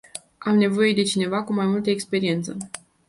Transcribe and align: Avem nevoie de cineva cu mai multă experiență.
Avem 0.39 0.57
nevoie 0.57 0.93
de 0.93 1.01
cineva 1.03 1.43
cu 1.43 1.53
mai 1.53 1.65
multă 1.65 1.89
experiență. 1.89 2.57